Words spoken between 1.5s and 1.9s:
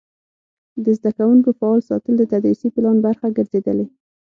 فعال